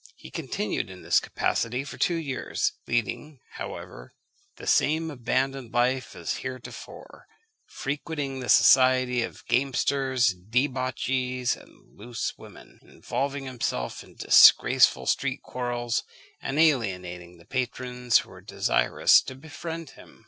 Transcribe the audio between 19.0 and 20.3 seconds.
to befriend him.